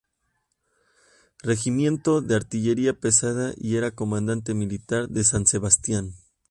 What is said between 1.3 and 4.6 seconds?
Regimiento de Artillería pesada y era comandante